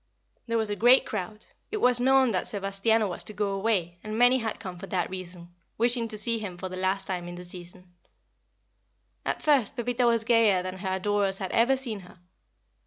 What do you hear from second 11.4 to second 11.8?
ever